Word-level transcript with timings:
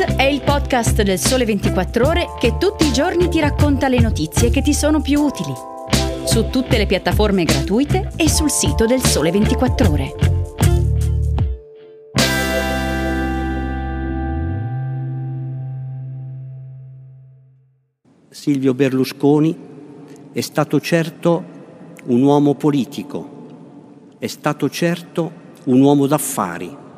Start 0.00 0.16
è 0.16 0.22
il 0.22 0.40
podcast 0.40 1.02
del 1.02 1.18
Sole 1.18 1.44
24 1.44 2.06
Ore 2.06 2.26
che 2.38 2.56
tutti 2.56 2.86
i 2.86 2.92
giorni 2.92 3.28
ti 3.28 3.38
racconta 3.38 3.86
le 3.86 4.00
notizie 4.00 4.48
che 4.48 4.62
ti 4.62 4.72
sono 4.72 5.02
più 5.02 5.20
utili. 5.20 5.52
Su 6.24 6.48
tutte 6.48 6.78
le 6.78 6.86
piattaforme 6.86 7.44
gratuite 7.44 8.10
e 8.16 8.30
sul 8.30 8.50
sito 8.50 8.86
del 8.86 9.02
Sole 9.02 9.30
24 9.30 9.90
Ore. 9.90 10.14
Silvio 18.30 18.72
Berlusconi 18.72 19.54
è 20.32 20.40
stato 20.40 20.80
certo 20.80 21.44
un 22.04 22.22
uomo 22.22 22.54
politico, 22.54 24.16
è 24.18 24.26
stato 24.28 24.70
certo 24.70 25.30
un 25.64 25.82
uomo 25.82 26.06
d'affari 26.06 26.88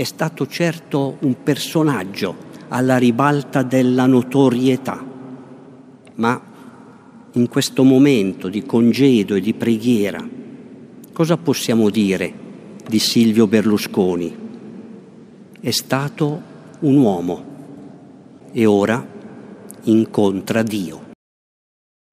è 0.00 0.04
stato 0.04 0.46
certo 0.46 1.18
un 1.20 1.42
personaggio 1.42 2.34
alla 2.68 2.96
ribalta 2.96 3.62
della 3.62 4.06
notorietà, 4.06 5.04
ma 6.14 6.42
in 7.32 7.48
questo 7.50 7.84
momento 7.84 8.48
di 8.48 8.64
congedo 8.64 9.34
e 9.34 9.42
di 9.42 9.52
preghiera, 9.52 10.26
cosa 11.12 11.36
possiamo 11.36 11.90
dire 11.90 12.32
di 12.88 12.98
Silvio 12.98 13.46
Berlusconi? 13.46 14.34
È 15.60 15.70
stato 15.70 16.42
un 16.78 16.96
uomo 16.96 17.44
e 18.52 18.64
ora 18.64 19.06
incontra 19.82 20.62
Dio. 20.62 21.10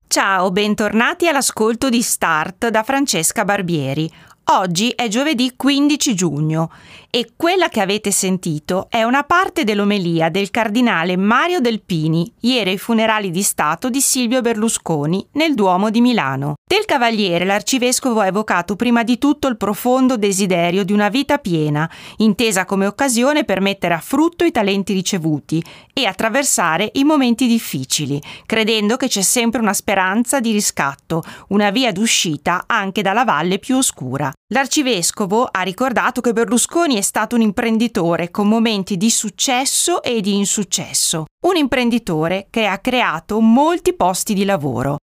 Ciao, 0.05 0.51
bentornati 0.51 1.29
all'ascolto 1.29 1.87
di 1.87 2.01
Start 2.01 2.67
da 2.67 2.83
Francesca 2.83 3.45
Barbieri. 3.45 4.11
Oggi 4.49 4.91
è 4.91 5.09
giovedì 5.09 5.55
15 5.57 6.15
giugno 6.15 6.71
e 7.09 7.31
quella 7.35 7.67
che 7.67 7.81
avete 7.81 8.11
sentito 8.11 8.87
è 8.89 9.03
una 9.03 9.23
parte 9.23 9.65
dell'omelia 9.65 10.29
del 10.29 10.51
cardinale 10.51 11.17
Mario 11.17 11.59
Delpini 11.59 12.31
ieri 12.41 12.69
ai 12.69 12.77
funerali 12.77 13.29
di 13.29 13.41
Stato 13.41 13.89
di 13.89 13.99
Silvio 13.99 14.39
Berlusconi 14.39 15.27
nel 15.33 15.53
Duomo 15.53 15.89
di 15.89 15.99
Milano. 15.99 16.53
Del 16.65 16.85
Cavaliere 16.85 17.43
l'arcivescovo 17.43 18.21
ha 18.21 18.27
evocato 18.27 18.77
prima 18.77 19.03
di 19.03 19.17
tutto 19.17 19.47
il 19.47 19.57
profondo 19.57 20.15
desiderio 20.15 20.85
di 20.85 20.93
una 20.93 21.09
vita 21.09 21.39
piena, 21.39 21.89
intesa 22.17 22.63
come 22.63 22.85
occasione 22.85 23.43
per 23.43 23.59
mettere 23.59 23.95
a 23.95 23.99
frutto 23.99 24.45
i 24.45 24.51
talenti 24.51 24.93
ricevuti 24.93 25.61
e 25.93 26.05
attraversare 26.05 26.89
i 26.93 27.03
momenti 27.03 27.47
difficili, 27.47 28.21
credendo 28.45 28.95
che 28.95 29.07
c'è 29.07 29.21
sempre 29.21 29.59
una 29.59 29.73
speranza 29.73 30.39
di 30.39 30.53
riscatto, 30.53 31.21
una 31.49 31.69
via 31.69 31.91
d'uscita 31.91 32.63
anche 32.65 33.01
dalla 33.01 33.25
valle 33.25 33.59
più 33.59 33.75
oscura. 33.75 34.31
L'arcivescovo 34.53 35.47
ha 35.51 35.61
ricordato 35.61 36.21
che 36.21 36.31
Berlusconi 36.31 36.95
è 36.95 37.01
stato 37.01 37.35
un 37.35 37.41
imprenditore 37.41 38.31
con 38.31 38.47
momenti 38.47 38.95
di 38.95 39.09
successo 39.09 40.01
e 40.01 40.21
di 40.21 40.35
insuccesso, 40.35 41.25
un 41.47 41.57
imprenditore 41.57 42.47
che 42.49 42.65
ha 42.65 42.79
creato 42.79 43.41
molti 43.41 43.93
posti 43.93 44.33
di 44.33 44.45
lavoro. 44.45 44.97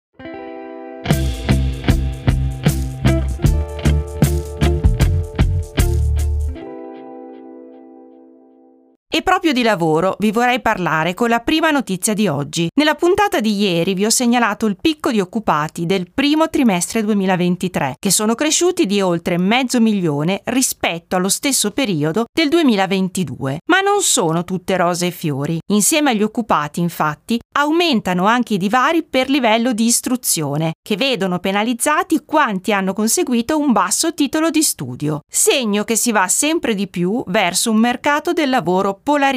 Proprio 9.44 9.62
di 9.62 9.68
lavoro 9.68 10.16
vi 10.20 10.30
vorrei 10.30 10.62
parlare 10.62 11.12
con 11.12 11.28
la 11.28 11.40
prima 11.40 11.70
notizia 11.70 12.14
di 12.14 12.28
oggi. 12.28 12.68
Nella 12.76 12.94
puntata 12.94 13.40
di 13.40 13.54
ieri 13.54 13.92
vi 13.92 14.06
ho 14.06 14.10
segnalato 14.10 14.64
il 14.64 14.78
picco 14.80 15.10
di 15.10 15.20
occupati 15.20 15.84
del 15.84 16.10
primo 16.10 16.48
trimestre 16.48 17.02
2023, 17.02 17.96
che 17.98 18.10
sono 18.10 18.34
cresciuti 18.34 18.86
di 18.86 19.02
oltre 19.02 19.36
mezzo 19.36 19.80
milione 19.80 20.40
rispetto 20.44 21.16
allo 21.16 21.28
stesso 21.28 21.72
periodo 21.72 22.24
del 22.32 22.48
2022. 22.48 23.58
Ma 23.66 23.80
non 23.80 24.00
sono 24.00 24.44
tutte 24.44 24.78
rose 24.78 25.08
e 25.08 25.10
fiori. 25.10 25.58
Insieme 25.72 26.12
agli 26.12 26.22
occupati, 26.22 26.80
infatti, 26.80 27.38
aumentano 27.58 28.24
anche 28.24 28.54
i 28.54 28.58
divari 28.58 29.02
per 29.02 29.28
livello 29.28 29.74
di 29.74 29.84
istruzione, 29.84 30.72
che 30.80 30.96
vedono 30.96 31.38
penalizzati 31.38 32.24
quanti 32.24 32.72
hanno 32.72 32.94
conseguito 32.94 33.58
un 33.58 33.72
basso 33.72 34.14
titolo 34.14 34.48
di 34.48 34.62
studio, 34.62 35.20
segno 35.30 35.84
che 35.84 35.96
si 35.96 36.12
va 36.12 36.28
sempre 36.28 36.74
di 36.74 36.88
più 36.88 37.22
verso 37.26 37.70
un 37.70 37.76
mercato 37.76 38.32
del 38.32 38.48
lavoro 38.48 38.98
polarizzato 39.02 39.32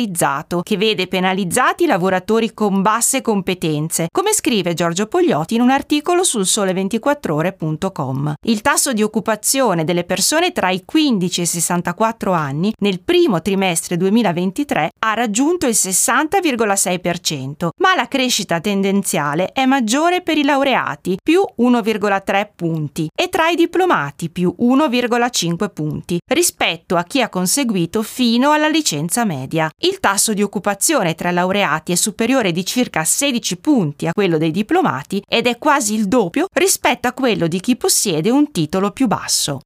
che 0.61 0.77
vede 0.77 1.07
penalizzati 1.07 1.83
i 1.83 1.87
lavoratori 1.87 2.53
con 2.53 2.81
basse 2.81 3.21
competenze, 3.21 4.07
come 4.11 4.33
scrive 4.33 4.73
Giorgio 4.73 5.07
Pogliotti 5.07 5.55
in 5.55 5.61
un 5.61 5.71
articolo 5.71 6.23
sul 6.23 6.43
sole24ore.com. 6.43 8.33
Il 8.43 8.61
tasso 8.61 8.93
di 8.93 9.01
occupazione 9.01 9.83
delle 9.83 10.03
persone 10.03 10.51
tra 10.51 10.69
i 10.69 10.83
15 10.85 11.39
e 11.39 11.43
i 11.43 11.47
64 11.47 12.31
anni 12.31 12.71
nel 12.79 13.01
primo 13.01 13.41
trimestre 13.41 13.97
2023 13.97 14.89
ha 14.99 15.13
raggiunto 15.13 15.65
il 15.65 15.75
60,6%, 15.77 17.69
ma 17.81 17.95
la 17.95 18.07
crescita 18.07 18.59
tendenziale 18.59 19.51
è 19.51 19.65
maggiore 19.65 20.21
per 20.21 20.37
i 20.37 20.43
laureati, 20.43 21.17
più 21.21 21.43
1,3 21.59 22.49
punti, 22.55 23.09
e 23.15 23.29
tra 23.29 23.49
i 23.49 23.55
diplomati, 23.55 24.29
più 24.29 24.53
1,5 24.59 25.69
punti, 25.73 26.19
rispetto 26.31 26.95
a 26.95 27.03
chi 27.03 27.21
ha 27.21 27.29
conseguito 27.29 28.03
fino 28.03 28.51
alla 28.51 28.67
licenza 28.67 29.25
media. 29.25 29.69
Il 29.87 30.01
tasso 30.01 30.33
di 30.33 30.41
occupazione 30.41 31.15
tra 31.15 31.31
laureati 31.31 31.93
è 31.93 31.95
superiore 31.95 32.51
di 32.51 32.65
circa 32.65 33.05
16 33.05 33.55
punti 33.55 34.05
a 34.05 34.11
quello 34.11 34.37
dei 34.37 34.51
diplomati 34.51 35.23
ed 35.25 35.47
è 35.47 35.57
quasi 35.57 35.93
il 35.93 36.09
doppio 36.09 36.47
rispetto 36.51 37.07
a 37.07 37.13
quello 37.13 37.47
di 37.47 37.61
chi 37.61 37.77
possiede 37.77 38.29
un 38.29 38.51
titolo 38.51 38.91
più 38.91 39.07
basso. 39.07 39.61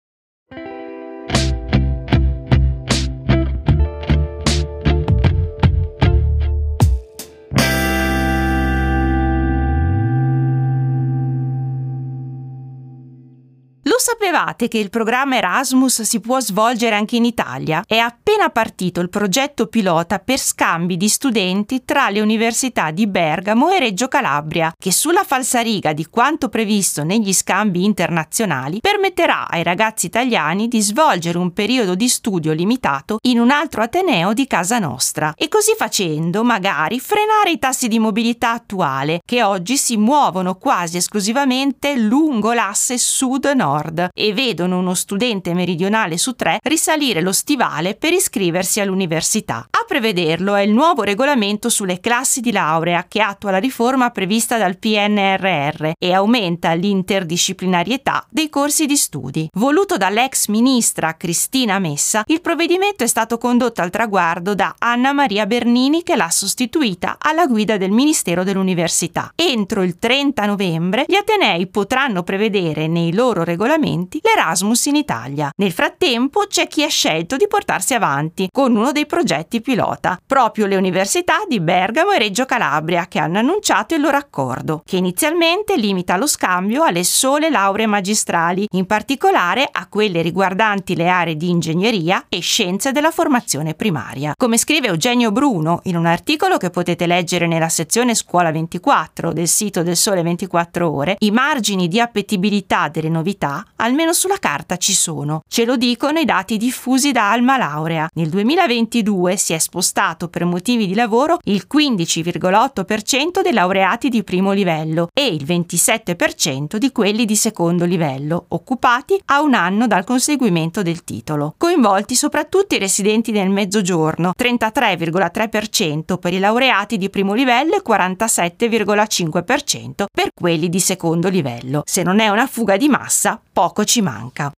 Sapevate 14.22 14.68
che 14.68 14.78
il 14.78 14.92
programma 14.92 15.38
Erasmus 15.38 16.04
si 16.04 16.20
può 16.20 16.40
svolgere 16.40 16.94
anche 16.94 17.16
in 17.16 17.26
Italia? 17.26 17.82
È 17.84 17.98
appena 17.98 18.50
partito 18.50 19.00
il 19.00 19.10
progetto 19.10 19.66
pilota 19.66 20.20
per 20.20 20.38
scambi 20.38 20.96
di 20.96 21.10
studenti 21.10 21.84
tra 21.84 22.08
le 22.12 22.22
università 22.22 22.92
di 22.92 23.08
Bergamo 23.08 23.72
e 23.72 23.80
Reggio 23.80 24.08
Calabria, 24.08 24.72
che 24.78 24.92
sulla 24.92 25.24
falsariga 25.24 25.94
di 25.94 26.06
quanto 26.06 26.50
previsto 26.50 27.04
negli 27.04 27.34
scambi 27.34 27.84
internazionali 27.84 28.80
permetterà 28.80 29.50
ai 29.50 29.64
ragazzi 29.64 30.06
italiani 30.06 30.68
di 30.68 30.82
svolgere 30.82 31.40
un 31.40 31.52
periodo 31.52 31.96
di 31.96 32.08
studio 32.08 32.54
limitato 32.54 33.18
in 33.24 33.40
un 33.40 33.50
altro 33.50 33.82
ateneo 33.82 34.34
di 34.34 34.46
casa 34.46 34.78
nostra 34.78 35.34
e 35.36 35.48
così 35.48 35.74
facendo 35.76 36.44
magari 36.44 37.00
frenare 37.00 37.50
i 37.50 37.58
tassi 37.58 37.88
di 37.88 37.98
mobilità 37.98 38.52
attuale 38.52 39.22
che 39.26 39.42
oggi 39.42 39.78
si 39.78 39.98
muovono 39.98 40.58
quasi 40.58 40.98
esclusivamente 40.98 41.96
lungo 41.96 42.54
l'asse 42.54 43.00
sud-nord 43.00 43.92
nord 43.92 44.10
e 44.14 44.34
vedono 44.34 44.78
uno 44.80 44.94
studente 44.94 45.54
meridionale 45.54 46.18
su 46.18 46.34
tre 46.34 46.60
risalire 46.64 47.22
lo 47.22 47.32
stivale 47.32 47.96
per 47.96 48.14
iscriversi 48.14 48.80
all'università. 48.80 49.68
Prevederlo 49.92 50.56
è 50.56 50.62
il 50.62 50.72
nuovo 50.72 51.04
regolamento 51.04 51.68
sulle 51.68 52.00
classi 52.00 52.40
di 52.40 52.54
laurea 52.54 53.08
che 53.10 53.20
attua 53.20 53.52
la 53.52 53.58
riforma 53.58 54.10
prevista 54.10 54.58
dal 54.58 54.78
PNRR 54.78 55.92
e 56.00 56.14
aumenta 56.14 56.72
l'interdisciplinarietà 56.72 58.26
dei 58.30 58.48
corsi 58.48 58.86
di 58.86 58.96
studi. 58.96 59.50
Voluto 59.52 59.98
dall'ex 59.98 60.48
ministra 60.48 61.18
Cristina 61.18 61.78
Messa, 61.78 62.24
il 62.28 62.40
provvedimento 62.40 63.04
è 63.04 63.08
stato 63.08 63.38
condotto 63.38 63.82
al 63.82 63.90
traguardo 63.90 64.56
da 64.56 64.74
Anna 64.78 65.12
Maria 65.12 65.46
Bernini 65.46 66.04
che 66.04 66.16
l'ha 66.16 66.30
sostituita 66.30 67.18
alla 67.20 67.46
guida 67.46 67.76
del 67.76 67.92
Ministero 67.92 68.46
dell'Università. 68.46 69.34
Entro 69.36 69.84
il 69.84 70.00
30 70.00 70.46
novembre 70.46 71.04
gli 71.06 71.16
Atenei 71.16 71.68
potranno 71.68 72.24
prevedere 72.24 72.88
nei 72.88 73.14
loro 73.14 73.44
regolamenti 73.44 74.22
l'Erasmus 74.24 74.86
in 74.86 74.96
Italia. 74.96 75.50
Nel 75.58 75.74
frattempo 75.74 76.46
c'è 76.48 76.68
chi 76.68 76.82
ha 76.84 76.88
scelto 76.88 77.36
di 77.36 77.48
portarsi 77.50 77.94
avanti 77.94 78.48
con 78.50 78.74
uno 78.74 78.94
dei 78.94 79.06
progetti 79.06 79.60
pilota, 79.60 79.80
proprio 80.26 80.66
le 80.68 80.76
università 80.76 81.44
di 81.48 81.60
Bergamo 81.60 82.12
e 82.12 82.20
Reggio 82.20 82.46
Calabria 82.46 83.08
che 83.08 83.20
hanno 83.20 83.40
annunciato 83.40 83.96
il 83.96 84.02
loro 84.02 84.18
accordo, 84.18 84.82
che 84.86 84.98
inizialmente 84.98 85.76
limita 85.76 86.18
lo 86.18 86.28
scambio 86.28 86.84
alle 86.84 87.04
sole 87.04 87.50
lauree 87.50 87.88
magistrali, 87.88 88.68
in 88.72 88.86
particolare 88.86 89.68
a 89.72 89.88
quelle 89.88 90.22
riguardanti 90.22 90.96
le 90.96 91.08
aree 91.08 91.36
di 91.36 91.50
ingegneria 91.50 92.26
e 92.30 92.40
scienze 92.40 92.92
della 92.92 93.12
formazione 93.12 93.74
primaria. 93.74 94.34
Come 94.38 94.58
scrive 94.58 94.88
Eugenio 94.88 95.32
Bruno 95.32 95.80
in 95.84 95.96
un 95.96 96.06
articolo 96.06 96.58
che 96.58 96.70
potete 96.70 97.08
leggere 97.08 97.48
nella 97.48 97.70
sezione 97.70 98.16
Scuola 98.16 98.52
24 98.52 99.34
del 99.34 99.48
sito 99.48 99.84
del 99.84 99.96
Sole 99.96 100.22
24 100.22 100.90
Ore, 100.90 101.16
i 101.20 101.32
margini 101.32 101.88
di 101.88 102.00
appetibilità 102.00 102.88
delle 102.88 103.10
novità 103.10 103.66
almeno 103.78 104.14
sulla 104.14 104.38
carta 104.38 104.78
ci 104.78 104.94
sono. 104.94 105.42
Ce 105.48 105.66
lo 105.66 105.76
dicono 105.76 106.20
i 106.20 106.26
dati 106.26 106.58
diffusi 106.58 107.12
da 107.12 107.32
Alma 107.32 107.58
Laurea. 107.58 108.10
Nel 108.14 108.30
2022 108.30 109.38
si 109.38 109.54
è 109.54 109.60
spostato 109.72 110.28
per 110.28 110.44
motivi 110.44 110.86
di 110.86 110.94
lavoro 110.94 111.38
il 111.46 111.66
15,8% 111.74 113.42
dei 113.42 113.54
laureati 113.54 114.10
di 114.10 114.22
primo 114.22 114.52
livello 114.52 115.08
e 115.14 115.28
il 115.28 115.46
27% 115.46 116.76
di 116.76 116.92
quelli 116.92 117.24
di 117.24 117.38
secondo 117.38 117.86
livello, 117.86 118.48
occupati 118.50 119.18
a 119.28 119.42
un 119.42 119.54
anno 119.54 119.88
dal 119.88 120.04
conseguimento 120.04 120.82
del 120.82 121.06
titolo. 121.06 121.54
Coinvolti 121.58 122.16
soprattutto 122.16 122.76
i 122.76 122.80
residenti 122.80 123.32
nel 123.32 123.50
mezzogiorno, 123.50 124.34
33,3% 124.38 126.18
per 126.18 126.34
i 126.34 126.40
laureati 126.40 126.98
di 126.98 127.10
primo 127.10 127.34
livello 127.34 127.76
e 127.76 127.84
47,5% 127.88 130.04
per 130.12 130.32
quelli 130.34 130.68
di 130.68 130.82
secondo 130.82 131.30
livello. 131.30 131.84
Se 131.86 132.04
non 132.04 132.20
è 132.20 132.28
una 132.28 132.48
fuga 132.48 132.76
di 132.76 132.90
massa, 132.90 133.40
poco 133.54 133.86
ci 133.86 134.02
manca. 134.02 134.52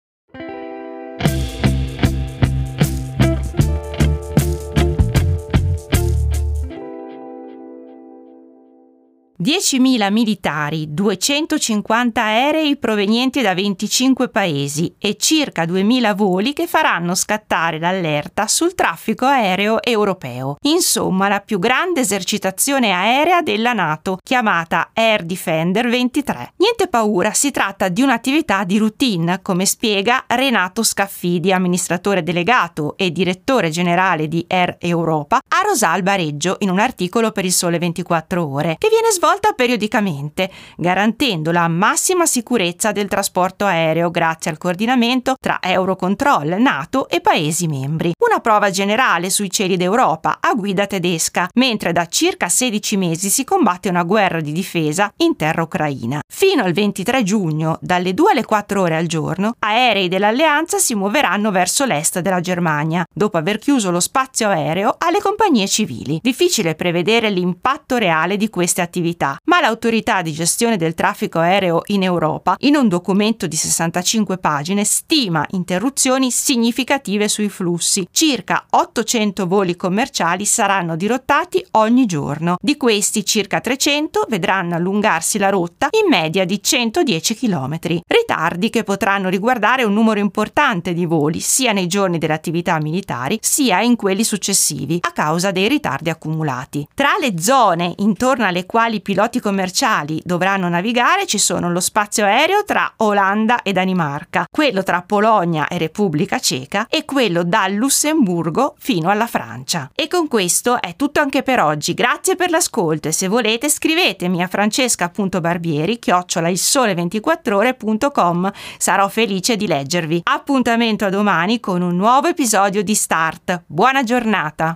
10.000 9.42 10.12
militari, 10.12 10.94
250 10.94 12.22
aerei 12.22 12.76
provenienti 12.76 13.42
da 13.42 13.54
25 13.54 14.28
paesi 14.28 14.94
e 14.98 15.16
circa 15.16 15.64
2.000 15.64 16.14
voli 16.14 16.52
che 16.52 16.68
faranno 16.68 17.16
scattare 17.16 17.80
l'allerta 17.80 18.46
sul 18.46 18.76
traffico 18.76 19.26
aereo 19.26 19.82
europeo. 19.82 20.58
Insomma, 20.62 21.26
la 21.26 21.40
più 21.40 21.58
grande 21.58 22.02
esercitazione 22.02 22.92
aerea 22.92 23.42
della 23.42 23.72
NATO, 23.72 24.18
chiamata 24.22 24.90
Air 24.94 25.24
Defender 25.24 25.88
23. 25.88 26.52
Niente 26.58 26.86
paura, 26.86 27.32
si 27.32 27.50
tratta 27.50 27.88
di 27.88 28.00
un'attività 28.00 28.62
di 28.62 28.78
routine, 28.78 29.40
come 29.42 29.66
spiega 29.66 30.22
Renato 30.28 30.84
Scaffidi, 30.84 31.52
amministratore 31.52 32.22
delegato 32.22 32.96
e 32.96 33.10
direttore 33.10 33.70
generale 33.70 34.28
di 34.28 34.44
Air 34.46 34.76
Europa, 34.78 35.38
a 35.38 35.66
Rosalba 35.66 36.14
Reggio 36.14 36.58
in 36.60 36.70
un 36.70 36.78
articolo 36.78 37.32
per 37.32 37.44
il 37.44 37.52
Sole 37.52 37.80
24 37.80 38.48
Ore, 38.48 38.76
che 38.78 38.88
viene 38.88 39.10
svolto 39.10 39.30
svolta 39.32 39.52
periodicamente, 39.52 40.50
garantendo 40.76 41.52
la 41.52 41.66
massima 41.66 42.26
sicurezza 42.26 42.92
del 42.92 43.08
trasporto 43.08 43.64
aereo 43.64 44.10
grazie 44.10 44.50
al 44.50 44.58
coordinamento 44.58 45.36
tra 45.40 45.58
Eurocontrol, 45.62 46.56
NATO 46.58 47.08
e 47.08 47.22
Paesi 47.22 47.66
membri. 47.66 48.12
Una 48.18 48.40
prova 48.40 48.68
generale 48.68 49.30
sui 49.30 49.50
cieli 49.50 49.78
d'Europa 49.78 50.36
a 50.38 50.52
guida 50.52 50.86
tedesca, 50.86 51.48
mentre 51.54 51.92
da 51.92 52.04
circa 52.08 52.50
16 52.50 52.96
mesi 52.98 53.30
si 53.30 53.42
combatte 53.44 53.88
una 53.88 54.02
guerra 54.02 54.40
di 54.40 54.52
difesa 54.52 55.10
in 55.18 55.34
terra 55.34 55.62
ucraina. 55.62 56.20
Fino 56.28 56.62
al 56.62 56.72
23 56.72 57.22
giugno, 57.22 57.78
dalle 57.80 58.12
2 58.12 58.32
alle 58.32 58.44
4 58.44 58.82
ore 58.82 58.96
al 58.98 59.06
giorno, 59.06 59.54
aerei 59.60 60.08
dell'Alleanza 60.08 60.76
si 60.76 60.94
muoveranno 60.94 61.50
verso 61.50 61.86
l'est 61.86 62.20
della 62.20 62.40
Germania, 62.40 63.02
dopo 63.10 63.38
aver 63.38 63.56
chiuso 63.56 63.90
lo 63.90 64.00
spazio 64.00 64.50
aereo 64.50 64.96
alle 64.98 65.22
compagnie 65.22 65.66
civili. 65.66 66.18
Difficile 66.20 66.74
prevedere 66.74 67.30
l'impatto 67.30 67.96
reale 67.96 68.36
di 68.36 68.50
queste 68.50 68.82
attività 68.82 69.20
città, 69.22 69.36
ma 69.44 69.60
l'autorità 69.60 70.20
di 70.22 70.32
gestione 70.32 70.76
del 70.76 70.94
traffico 70.94 71.38
aereo 71.38 71.82
in 71.86 72.02
Europa, 72.02 72.56
in 72.60 72.74
un 72.74 72.88
documento 72.88 73.46
di 73.46 73.56
65 73.56 74.38
pagine, 74.38 74.84
stima 74.84 75.46
interruzioni 75.50 76.30
significative 76.30 77.28
sui 77.28 77.48
flussi. 77.48 78.06
Circa 78.10 78.66
800 78.70 79.46
voli 79.46 79.76
commerciali 79.76 80.44
saranno 80.44 80.96
dirottati 80.96 81.64
ogni 81.72 82.06
giorno. 82.06 82.56
Di 82.60 82.76
questi 82.76 83.24
circa 83.24 83.60
300 83.60 84.26
vedranno 84.28 84.74
allungarsi 84.74 85.38
la 85.38 85.50
rotta 85.50 85.88
in 85.90 86.08
media 86.08 86.44
di 86.44 86.60
110 86.60 87.36
km. 87.36 87.78
Ritardi 88.06 88.70
che 88.70 88.82
potranno 88.82 89.28
riguardare 89.28 89.84
un 89.84 89.92
numero 89.92 90.18
importante 90.18 90.92
di 90.92 91.06
voli 91.06 91.40
sia 91.40 91.72
nei 91.72 91.86
giorni 91.86 92.18
delle 92.18 92.32
attività 92.32 92.78
militari 92.80 93.38
sia 93.40 93.80
in 93.80 93.96
quelli 93.96 94.24
successivi 94.24 94.98
a 95.00 95.12
causa 95.12 95.50
dei 95.50 95.68
ritardi 95.68 96.10
accumulati. 96.10 96.86
Tra 96.94 97.10
le 97.20 97.38
zone 97.38 97.92
intorno 97.98 98.46
alle 98.46 98.66
quali 98.66 99.00
più 99.00 99.11
piloti 99.12 99.40
commerciali 99.40 100.22
dovranno 100.24 100.70
navigare 100.70 101.26
ci 101.26 101.36
sono 101.36 101.70
lo 101.70 101.80
spazio 101.80 102.24
aereo 102.24 102.64
tra 102.64 102.94
Olanda 102.98 103.60
e 103.60 103.72
Danimarca, 103.72 104.46
quello 104.50 104.82
tra 104.82 105.02
Polonia 105.02 105.68
e 105.68 105.76
Repubblica 105.76 106.38
Ceca 106.38 106.86
e 106.88 107.04
quello 107.04 107.44
dal 107.44 107.74
Lussemburgo 107.74 108.74
fino 108.78 109.10
alla 109.10 109.26
Francia. 109.26 109.90
E 109.94 110.08
con 110.08 110.28
questo 110.28 110.80
è 110.80 110.96
tutto 110.96 111.20
anche 111.20 111.42
per 111.42 111.60
oggi. 111.60 111.92
Grazie 111.92 112.36
per 112.36 112.48
l'ascolto 112.48 113.08
e 113.08 113.12
se 113.12 113.28
volete 113.28 113.68
scrivetemi 113.68 114.42
a 114.42 114.48
francesca.barbieri 114.48 115.98
chiocciola 115.98 116.48
il 116.48 116.58
sole 116.58 116.94
24 116.94 117.54
ore.com. 117.54 118.50
Sarò 118.78 119.08
felice 119.08 119.56
di 119.56 119.66
leggervi. 119.66 120.22
Appuntamento 120.22 121.04
a 121.04 121.10
domani 121.10 121.60
con 121.60 121.82
un 121.82 121.96
nuovo 121.96 122.28
episodio 122.28 122.82
di 122.82 122.94
Start. 122.94 123.64
Buona 123.66 124.04
giornata! 124.04 124.74